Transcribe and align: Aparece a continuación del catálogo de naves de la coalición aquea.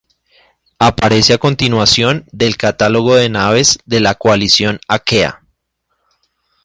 Aparece 0.79 1.31
a 1.31 1.37
continuación 1.37 2.25
del 2.31 2.57
catálogo 2.57 3.13
de 3.15 3.29
naves 3.29 3.77
de 3.85 3.99
la 3.99 4.15
coalición 4.15 4.79
aquea. 4.87 5.43